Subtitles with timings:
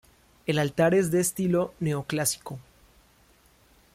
[0.47, 2.57] El altar es de estilo neoclásico.